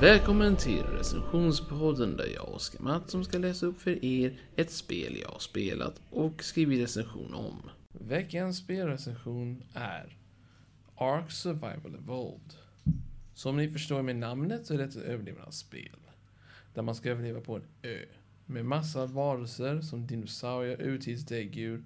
[0.00, 5.28] Välkommen till recensionspodden där jag, Oskar Mattsson, ska läsa upp för er ett spel jag
[5.28, 7.70] har spelat och skrivit recension om.
[7.92, 10.16] Veckans spelrecension är
[10.96, 12.54] Ark Survival Evolved.
[13.34, 15.98] Som ni förstår med namnet så är det ett överlevnadsspel.
[16.74, 18.04] Där man ska överleva på en ö.
[18.46, 21.84] Med massa varelser som dinosaurier, urtidsdäggdjur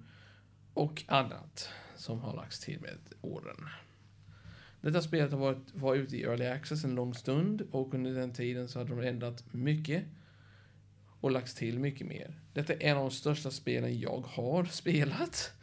[0.73, 3.69] och annat som har lagts till med åren.
[4.85, 8.33] Detta spelet har varit, var ute i Early Access en lång stund och under den
[8.33, 10.03] tiden så hade de ändrat mycket
[11.21, 12.39] och lagts till mycket mer.
[12.53, 15.53] Detta är en av de största spelen jag har spelat.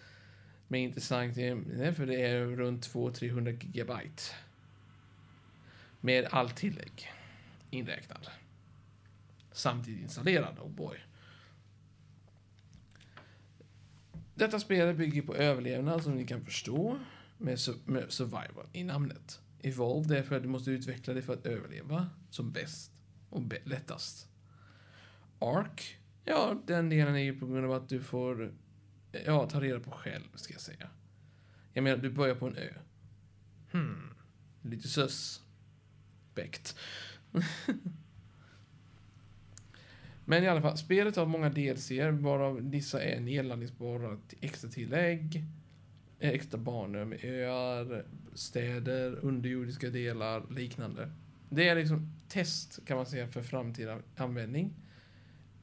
[0.68, 4.22] Med intressant är för det är runt 200-300 gigabyte.
[6.00, 7.08] Med allt tillägg
[7.70, 8.28] inräknad.
[9.52, 10.96] Samtidigt installerad, oh boy.
[14.34, 16.98] Detta spel bygger på överlevnad som ni kan förstå
[17.42, 19.40] med, med survival i namnet.
[19.62, 22.92] Evolve, det är för att du måste utveckla dig för att överleva som bäst
[23.30, 24.28] och be lättast.
[25.38, 28.54] Ark, ja, den delen är ju på grund av att du får
[29.26, 30.88] ja, ta reda på själv, ska jag säga.
[31.72, 32.74] Jag menar, du börjar på en ö.
[33.72, 34.14] Hmm,
[34.62, 36.76] lite suspekt.
[40.24, 45.44] Men i alla fall, spelet har många DLCer, varav vissa är nedladdningsbara extra tillägg
[46.22, 51.12] Äkta barnrum, öar, städer, underjordiska delar, liknande.
[51.50, 54.74] Det är liksom test kan man säga för framtida användning.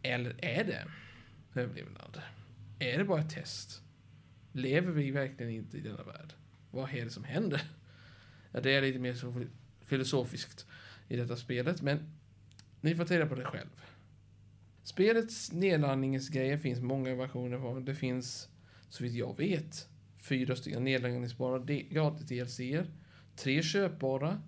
[0.02, 0.86] Eller är det
[1.62, 2.22] överlevnad?
[2.80, 3.82] Är det bara ett test?
[4.52, 6.34] Lever vi verkligen inte i denna värld?
[6.72, 7.62] Vad är det som händer?
[8.52, 9.46] Ja, det är lite mer så
[9.86, 10.66] filosofiskt
[11.08, 12.12] i detta spelet, men
[12.82, 13.84] ni får ta reda på det själv.
[14.84, 17.84] Spelets nedladdningsgrejer finns många versioner av.
[17.84, 18.50] Det finns,
[18.90, 19.90] så vitt jag vet,
[20.22, 22.88] fyra stycken nedladdningsbara gratis DLCer,
[23.36, 24.42] tre köpbara,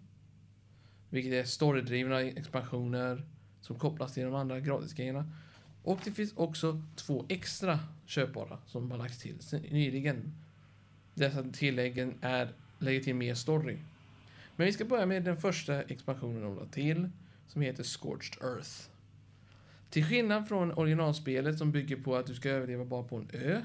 [1.10, 3.26] vilket är storydrivna expansioner
[3.62, 5.32] som kopplas till de andra gratisgrejerna.
[5.84, 9.38] Och det finns också två extra köpbara som har lagts till
[9.72, 10.36] nyligen.
[11.14, 13.78] Dessa tilläggen är, lägger till mer story.
[14.56, 17.10] Men vi ska börja med den första expansionen de la till,
[17.48, 18.90] som heter Scorched Earth.
[19.90, 23.62] Till skillnad från originalspelet som bygger på att du ska överleva bara på en ö,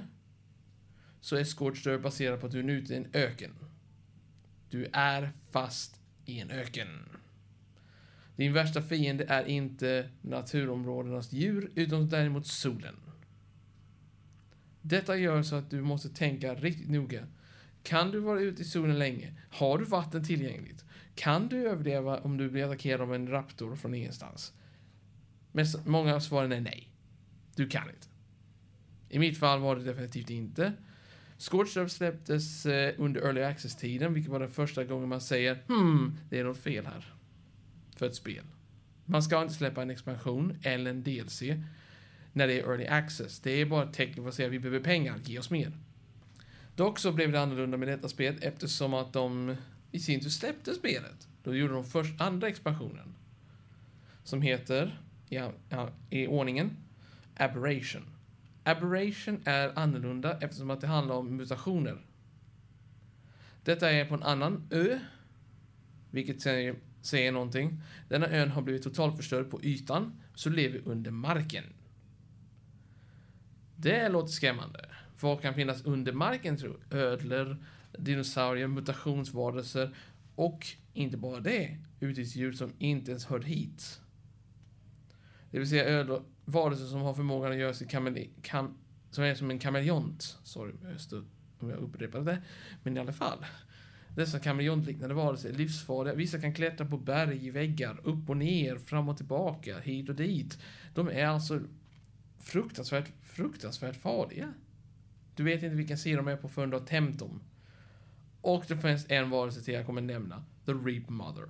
[1.27, 3.51] så är Scorched baserat på att du är ute i en öken.
[4.71, 6.89] Du är fast i en öken.
[8.37, 12.95] Din värsta fiende är inte naturområdenas djur, utan däremot solen.
[14.83, 17.27] Detta gör så att du måste tänka riktigt noga.
[17.83, 19.35] Kan du vara ute i solen länge?
[19.51, 20.85] Har du vatten tillgängligt?
[21.15, 24.53] Kan du överleva om du blir attackerad av en raptor från ingenstans?
[25.53, 26.91] Men många av svaren är nej.
[27.57, 28.09] Du kan inte.
[29.09, 30.73] I mitt fall var det definitivt inte.
[31.39, 36.39] Scorched släpptes eh, under Early Access-tiden, vilket var den första gången man säger hmm, det
[36.39, 37.15] är något fel här.
[37.97, 38.45] För ett spel.
[39.05, 41.43] Man ska inte släppa en expansion eller en DLC
[42.33, 43.41] när det är Early Access.
[43.41, 45.73] Det är bara ett tecken på att säga att vi behöver pengar, ge oss mer.
[46.75, 49.57] Dock så blev det annorlunda med detta spel eftersom att de
[49.93, 51.29] i sin tur släppte spelet.
[51.43, 53.15] Då gjorde de först andra expansionen.
[54.25, 56.77] Som heter, ja, ja, i ordningen,
[57.37, 58.16] Aberration.
[58.67, 62.07] Aberration är annorlunda eftersom att det handlar om mutationer.
[63.63, 64.99] Detta är på en annan ö,
[66.11, 67.83] vilket säger, säger någonting.
[68.09, 71.65] Denna ön har blivit totalförstörd på ytan, så lever under marken.
[73.77, 74.89] Det låter skrämmande.
[75.21, 77.57] Vad kan finnas under marken, tror Ödlor,
[77.99, 79.97] dinosaurier, mutationsvarelser
[80.35, 84.01] och inte bara det, utdjur som inte ens hör hit.
[85.51, 88.75] Det vill säga ödlor, varelser som har förmågan att göra sig kamele, kam,
[89.11, 90.39] som är som en kameleont.
[90.45, 90.73] Sorry
[91.59, 92.43] om jag upprepade det.
[92.83, 93.45] Men i alla fall.
[94.15, 96.15] Dessa kameleontliknande varelser är livsfarliga.
[96.15, 100.59] Vissa kan klättra på berg, väggar, upp och ner, fram och tillbaka, hit och dit.
[100.95, 101.61] De är alltså
[102.41, 104.53] fruktansvärt, fruktansvärt farliga.
[105.35, 107.41] Du vet inte vilken sida de är på förrän du har tämt dem.
[108.41, 110.45] Och det finns en varelse till jag kommer nämna.
[110.67, 111.47] The Reap Mother.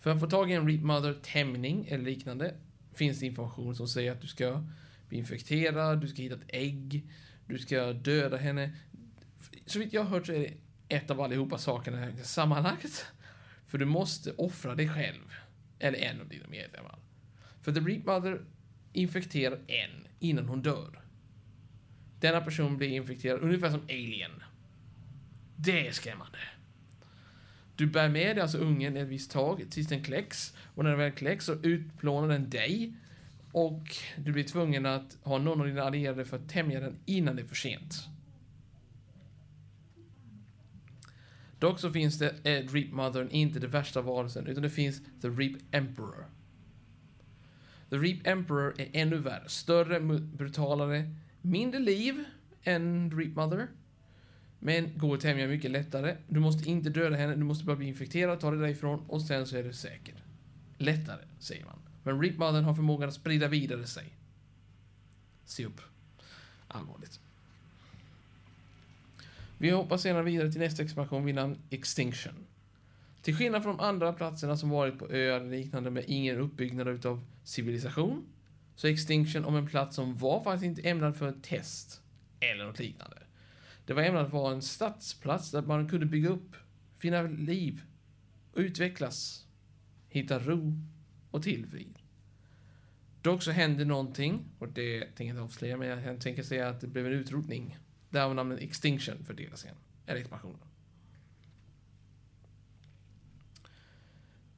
[0.00, 2.54] För att få tag i en Reap Mother tämjning eller liknande
[2.92, 4.64] finns det information som säger att du ska
[5.08, 7.10] bli infekterad, du ska hitta ett ägg,
[7.46, 8.76] du ska döda henne.
[9.66, 10.54] Så vitt jag har hört så är det
[10.96, 13.06] ett av allihopa sakerna sammanlagt.
[13.66, 15.32] För du måste offra dig själv.
[15.78, 16.98] Eller en av dina medlemmar.
[17.60, 18.44] För The Reap Mother
[18.92, 21.02] infekterar en innan hon dör.
[22.20, 24.42] Denna person blir infekterad ungefär som Alien.
[25.56, 26.38] Det är skrämmande.
[27.80, 30.54] Du bär med dig alltså ungen ett visst tag tills den kläcks.
[30.74, 32.94] Och när den väl kläcks så utplånar den dig.
[33.52, 37.36] Och du blir tvungen att ha någon av dina allierade för att tämja den innan
[37.36, 38.08] det är för sent.
[41.58, 45.28] Dock så finns det eh, Reap Mothern inte det värsta varelsen, utan det finns The
[45.28, 46.26] Reap Emperor.
[47.90, 49.48] The Reap Emperor är ännu värre.
[49.48, 52.24] Större, brutalare, mindre liv
[52.62, 53.68] än Reap Mother.
[54.62, 56.16] Men går att tämja mycket lättare.
[56.28, 59.46] Du måste inte döda henne, du måste bara bli infekterad, ta dig därifrån och sen
[59.46, 60.14] så är du säker.
[60.78, 61.78] Lättare, säger man.
[62.02, 64.04] Men Reap har förmågan att sprida vidare sig.
[65.44, 65.80] Se upp.
[66.68, 67.20] Allvarligt.
[69.58, 72.34] Vi hoppar senare vidare till nästa expansion vid namn Extinction.
[73.22, 76.88] Till skillnad från de andra platserna som varit på öar och liknande med ingen uppbyggnad
[76.88, 78.26] utav civilisation,
[78.76, 82.02] så är Extinction om en plats som var faktiskt inte ämnad för ett test
[82.40, 83.19] eller något liknande.
[83.90, 86.56] Det var ämnat att vara en stadsplats där man kunde bygga upp,
[86.96, 87.82] finna liv,
[88.54, 89.46] utvecklas,
[90.08, 90.74] hitta ro
[91.30, 91.98] och tillfrid.
[93.22, 96.80] Dock så hände någonting, och det tänker jag inte avslöja, men jag tänker säga att
[96.80, 97.78] det blev en utrotning.
[98.10, 99.76] Därav namnet Extinction för igen,
[100.06, 100.68] eller expansionen.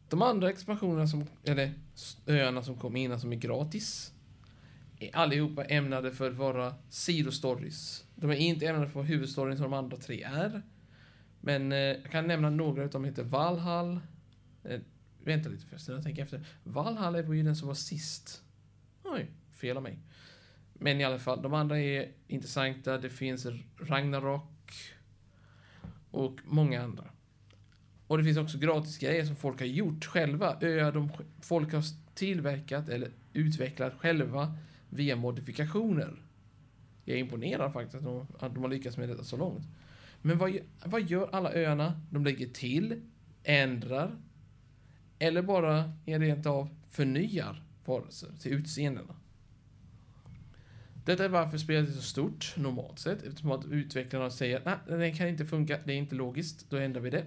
[0.08, 1.75] De andra expansionerna som, eller
[2.26, 4.12] öarna som kom innan som är gratis,
[5.12, 8.04] allihopa ämnade för att vara sidostories.
[8.14, 10.62] De är inte ämnade för att vara huvudstoryn som de andra tre är.
[11.40, 14.00] Men eh, jag kan nämna några utav dem heter Valhall.
[14.64, 14.81] Eh,
[15.25, 16.46] vänta lite förresten, jag tänker efter.
[16.64, 18.43] Valhall var ju den som var sist.
[19.04, 19.99] Oj, fel av mig.
[20.72, 22.99] Men i alla fall, de andra är intressanta.
[22.99, 23.46] Det finns
[23.78, 24.72] Ragnarok
[26.10, 27.04] och många andra.
[28.06, 30.56] Och det finns också gratis grejer som folk har gjort själva.
[30.60, 31.10] Öar de
[31.40, 31.82] folk har
[32.14, 34.58] tillverkat eller utvecklat själva
[34.92, 36.22] via modifikationer.
[37.04, 39.66] Jag är imponerad faktiskt att de, att de har lyckats med detta så långt.
[40.22, 42.00] Men vad, vad gör alla öarna?
[42.10, 43.00] De lägger till,
[43.44, 44.16] ändrar
[45.18, 49.14] eller bara rent av förnyar varelser till utseendena.
[51.04, 55.14] Detta är varför spelet är så stort, normalt sett, eftersom att utvecklarna säger att den
[55.14, 57.24] kan inte funka, det är inte logiskt, då ändrar vi det.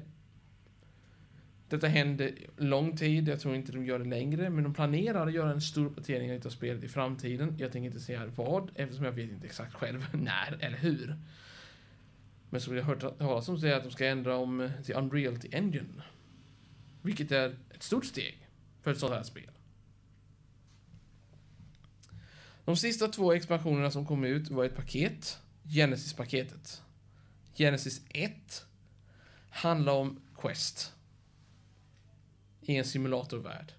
[1.69, 5.33] Detta hände lång tid, jag tror inte de gör det längre, men de planerar att
[5.33, 7.55] göra en stor uppdatering av spelet i framtiden.
[7.57, 11.15] Jag tänker inte säga vad, eftersom jag vet inte exakt själv när eller hur.
[12.49, 15.37] Men så har jag hört talas om att de ska ändra om eh, till Unreal
[15.37, 16.03] till Engine.
[17.01, 18.49] Vilket är ett stort steg
[18.81, 19.51] för ett sånt här spel.
[22.65, 26.81] De sista två expansionerna som kom ut var ett paket, Genesis-paketet.
[27.55, 28.65] Genesis 1
[29.49, 30.95] handlar om Quest
[32.65, 33.73] i en simulatorvärld.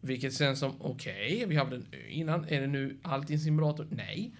[0.00, 3.32] Vilket känns som, okej, okay, vi hade en ö innan, är det nu allt i
[3.32, 3.86] en simulator?
[3.90, 4.34] Nej.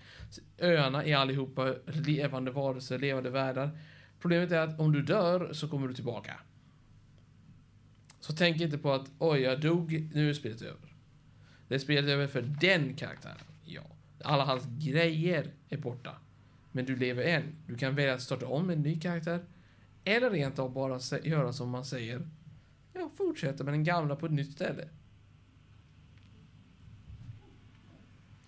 [0.58, 3.78] Öarna är allihopa levande varelser, levande världar.
[4.20, 6.40] Problemet är att om du dör så kommer du tillbaka.
[8.20, 10.94] Så tänk inte på att, oj, jag dog, nu är spelet över.
[11.68, 13.82] Det är spelet över för den karaktären, ja.
[14.24, 16.16] Alla hans grejer är borta.
[16.72, 17.54] Men du lever än.
[17.66, 19.44] Du kan välja att starta om med en ny karaktär.
[20.04, 22.28] Eller rent av bara göra som man säger
[22.92, 24.88] ja, fortsätta med den gamla på ett nytt ställe.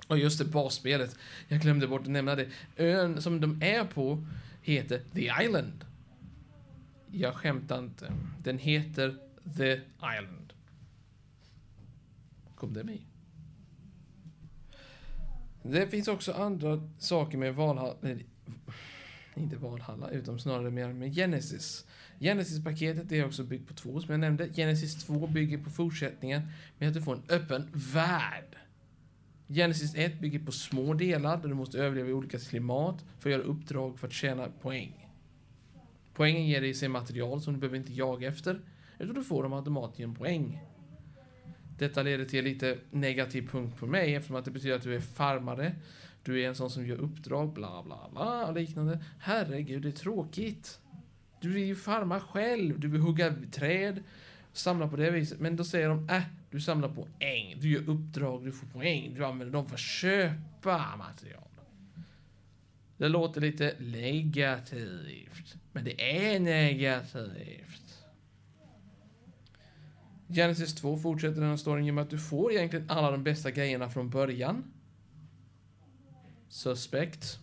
[0.07, 1.17] Och just det, basspelet.
[1.49, 2.49] Jag glömde bort att nämna det.
[2.77, 4.27] Ön som de är på
[4.63, 5.85] heter The Island.
[7.11, 8.13] Jag skämtar inte.
[8.43, 9.19] Den heter
[9.57, 9.73] The
[10.19, 10.53] Island.
[12.55, 12.99] Kom det med?
[15.63, 17.97] Det finns också andra saker med Valhalla,
[19.35, 21.87] inte Valhalla, utan snarare mer med Genesis.
[22.23, 24.49] Genesis-paketet är också byggt på två, som jag nämnde.
[24.53, 26.43] Genesis 2 bygger på fortsättningen
[26.79, 28.57] med att du får en öppen värld.
[29.49, 33.33] Genesis 1 bygger på små delar där du måste överleva i olika klimat för att
[33.33, 35.09] göra uppdrag för att tjäna poäng.
[36.15, 38.61] Poängen ger dig sig material som du behöver inte jaga efter,
[38.99, 40.63] utan du får dem automatiskt en poäng.
[41.79, 45.01] Detta leder till lite negativ punkt för mig eftersom att det betyder att du är
[45.01, 45.75] farmare,
[46.23, 49.05] du är en sån som gör uppdrag, bla bla bla och liknande.
[49.19, 50.79] Herregud, det är tråkigt.
[51.43, 54.03] Du vill ju farma själv, du vill hugga träd,
[54.53, 55.41] samla på det viset.
[55.41, 59.25] Men då säger de, äh, du samlar poäng, du gör uppdrag, du får poäng, du
[59.25, 61.43] använder dem för att köpa material.
[62.97, 68.05] Det låter lite negativt, men det är negativt.
[70.29, 73.89] Genesis 2 fortsätter den här storyn genom att du får egentligen alla de bästa grejerna
[73.89, 74.65] från början.
[76.49, 77.39] Suspect.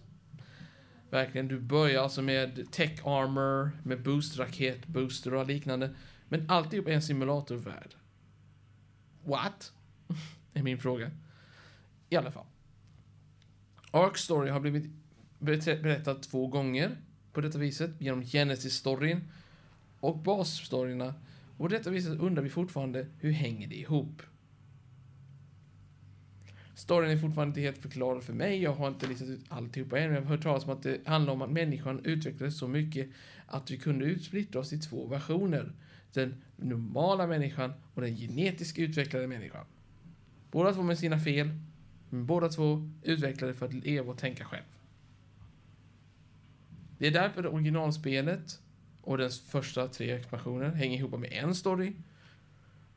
[1.10, 5.96] Verkligen, du börjar alltså med tech armor, med boost raket, booster och liknande.
[6.28, 7.96] Men alltihop är en simulatorvärld.
[9.24, 9.74] What?
[10.54, 11.12] är min fråga.
[12.10, 12.46] I alla fall.
[13.92, 14.92] Ark Story har blivit
[15.40, 16.98] berättad två gånger
[17.34, 19.32] på detta viset, genom Genesis-storyn
[20.00, 21.14] och basstoryna.
[21.52, 24.22] Och på detta viset undrar vi fortfarande, hur hänger det ihop?
[26.80, 28.62] Storyn är fortfarande inte helt förklarad för mig.
[28.62, 30.08] Jag har inte listat ut alltihopa än.
[30.08, 33.10] Men jag har hört talas om att det handlar om att människan utvecklades så mycket
[33.46, 35.72] att vi kunde utsplittra oss i två versioner.
[36.14, 39.66] Den normala människan och den genetiskt utvecklade människan.
[40.52, 41.50] Båda två med sina fel.
[42.10, 44.64] Men båda två utvecklade för att leva och tänka själv.
[46.98, 48.62] Det är därför originalspelet
[49.02, 51.94] och dess första tre expansioner hänger ihop med en story.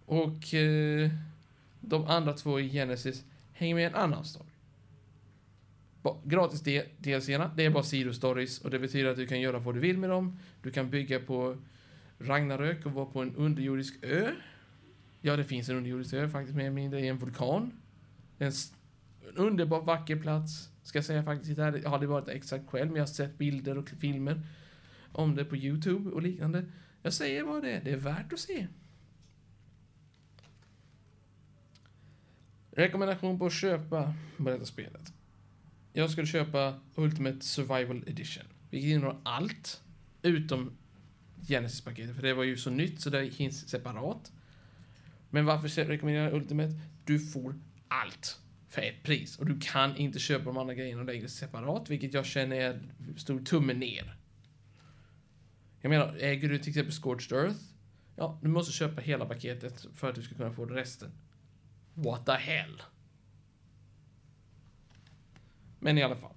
[0.07, 1.11] Och eh,
[1.81, 3.25] de andra två i Genesis
[3.63, 4.49] hänger med en annan story.
[6.25, 6.63] Gratis
[6.99, 9.99] DLC-erna, det är bara sidostories och det betyder att du kan göra vad du vill
[9.99, 10.39] med dem.
[10.63, 11.57] Du kan bygga på
[12.19, 14.31] Ragnarök och vara på en underjordisk ö.
[15.21, 17.73] Ja, det finns en underjordisk ö faktiskt med mindre i en vulkan.
[18.39, 18.53] En,
[19.29, 20.69] en underbar vacker plats.
[20.83, 21.81] Ska jag säga faktiskt här.
[21.83, 24.43] Jag har aldrig varit där exakt själv, men jag har sett bilder och filmer
[25.13, 26.65] om det på Youtube och liknande.
[27.03, 27.85] Jag säger vad det, är.
[27.85, 28.67] det är värt att se.
[32.77, 35.13] Rekommendation på att köpa på detta spelet.
[35.93, 39.83] Jag skulle köpa Ultimate Survival Edition, vilket innehåller allt
[40.23, 40.73] utom
[41.49, 44.33] Genesis-paketet, för det var ju så nytt så det finns separat.
[45.31, 46.81] Men varför rekommenderar jag Ultimate?
[47.05, 47.55] Du får
[47.89, 52.15] allt för ett pris och du kan inte köpa de andra grejerna längre separat, vilket
[52.15, 52.81] jag känner är
[53.17, 54.17] stor tumme ner.
[55.81, 57.61] Jag menar, äger du till exempel Scorched Earth?
[58.17, 61.13] Ja, du måste köpa hela paketet för att du ska kunna få resten.
[61.95, 62.83] What the hell?
[65.79, 66.35] Men i alla fall.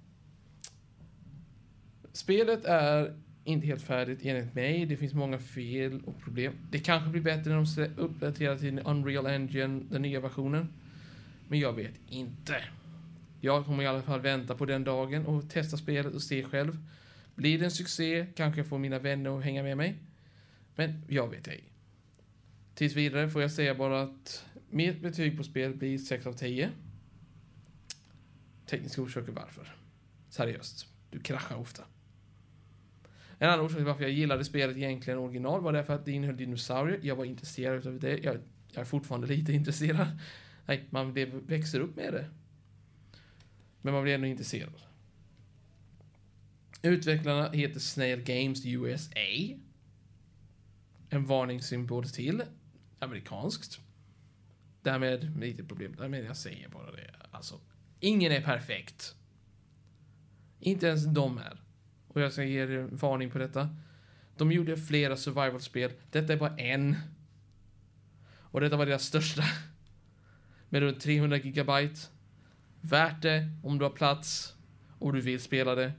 [2.12, 4.86] Spelet är inte helt färdigt enligt mig.
[4.86, 6.52] Det finns många fel och problem.
[6.70, 10.68] Det kanske blir bättre när de uppdaterar till Unreal Engine, den nya versionen.
[11.48, 12.64] Men jag vet inte.
[13.40, 16.78] Jag kommer i alla fall vänta på den dagen och testa spelet och se själv.
[17.34, 19.96] Blir det en succé kanske jag får mina vänner att hänga med mig.
[20.74, 21.64] Men jag vet ej.
[22.74, 24.44] Tills vidare får jag säga bara att
[24.76, 26.70] mitt betyg på spelet blir 6 av 10.
[28.66, 29.76] Tekniska orsaker varför.
[30.28, 31.84] Seriöst, du kraschar ofta.
[33.38, 36.36] En annan orsak till varför jag gillade spelet egentligen original var därför att det innehöll
[36.36, 37.00] dinosaurier.
[37.02, 38.18] Jag var intresserad av det.
[38.18, 38.36] Jag,
[38.72, 40.06] jag är fortfarande lite intresserad.
[40.66, 42.30] Nej, man blev, växer upp med det.
[43.82, 44.72] Men man blir ändå intresserad.
[46.82, 49.20] Utvecklarna heter Snail Games USA.
[51.10, 52.42] En varningssymbol till.
[52.98, 53.80] Amerikanskt.
[54.86, 55.94] Därmed lite problem.
[55.96, 57.10] Därmed jag säger bara det.
[57.30, 57.60] Alltså,
[58.00, 59.14] ingen är perfekt.
[60.60, 61.62] Inte ens de är.
[62.08, 63.76] Och jag ska ge er en varning på detta.
[64.36, 65.92] De gjorde flera survival-spel.
[66.10, 66.96] Detta är bara en.
[68.28, 69.42] Och detta var deras största.
[70.68, 72.00] Med runt 300 gigabyte.
[72.80, 74.54] Värt det om du har plats
[74.98, 75.92] och du vill spela det.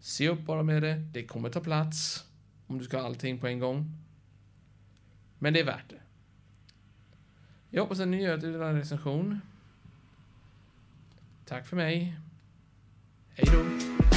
[0.00, 0.94] Se upp bara med det.
[0.94, 2.24] Det kommer ta plats.
[2.66, 4.02] Om du ska ha allting på en gång.
[5.38, 6.00] Men det är värt det.
[7.74, 9.40] Jag hoppas att ni gör det en recension.
[11.44, 12.16] Tack för mig.
[13.34, 14.13] Hej då.